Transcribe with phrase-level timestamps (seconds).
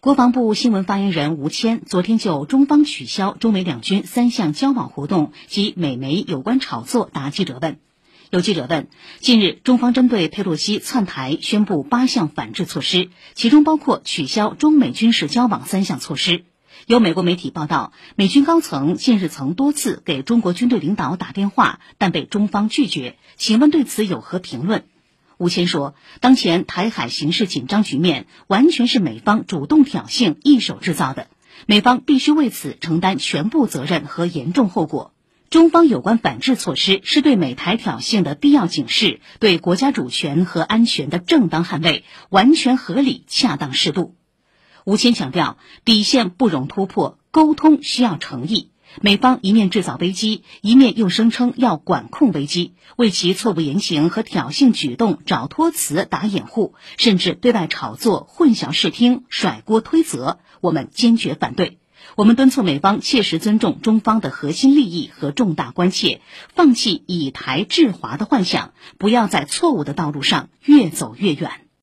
[0.00, 7.80] 国防部新闻发言人吴谦昨天就中方取消中美两军三项交往活动及美媒有关炒作答记者问。
[8.30, 8.86] 有记者问：
[9.18, 16.44] 近日，中方针对佩洛西窜台宣布八项反制措施，其中包括取消中美军事交往三项措施。
[16.86, 23.16] 有美国媒体报道，美军高层近日曾多次给中国军队领导打电话，但被中方拒绝。
[23.36, 24.84] 请问对此有何评论？
[25.38, 31.28] 吴谦说，当前台海形势紧张局面完全是美方主动挑衅、一手制造的，
[31.66, 35.14] 美方必须为此承担全部责任和严重后果。
[35.48, 44.16] 中方有关反制措施是对美台挑衅的必要警示，对国家主权和安全的正当捍卫，完全合理、恰当适度。
[44.84, 48.70] 吴谦强调，底线不容突破，沟通需要诚意。
[49.00, 61.78] 美方一面制造危机，一面又声称要管控危机，为其错误言行和挑衅举动找托词、打掩护，甚至对外炒作、混淆视听、甩锅推责，我们坚决反对。
[62.16, 66.20] 我们敦促美方切实尊重中方的核心利益和重大关切，
[66.54, 71.67] 放弃以台制华的幻想，不要在错误的道路上越走越远。